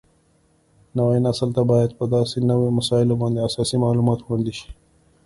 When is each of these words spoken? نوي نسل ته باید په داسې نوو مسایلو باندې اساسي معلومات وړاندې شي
نوي 0.97 1.17
نسل 1.25 1.49
ته 1.55 1.61
باید 1.71 1.91
په 1.99 2.05
داسې 2.15 2.37
نوو 2.49 2.67
مسایلو 2.79 3.19
باندې 3.21 3.43
اساسي 3.47 3.77
معلومات 3.85 4.19
وړاندې 4.21 4.53
شي 4.59 4.69